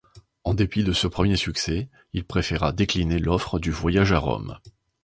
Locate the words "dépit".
0.55-0.83